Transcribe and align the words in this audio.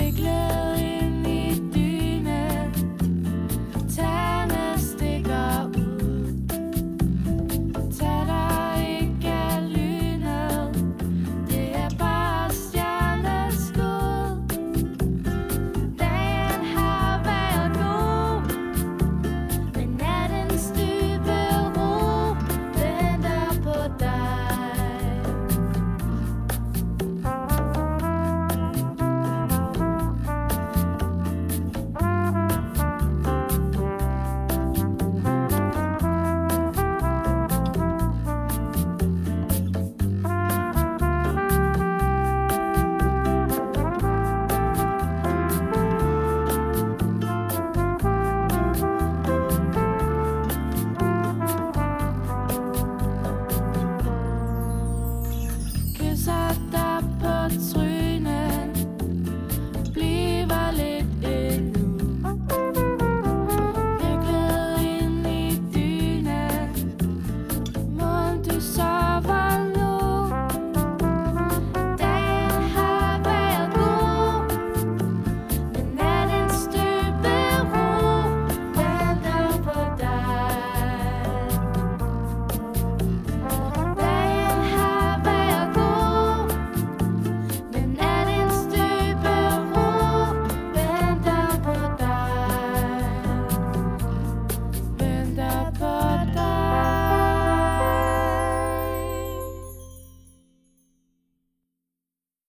avec 0.00 0.18
le 0.18 0.47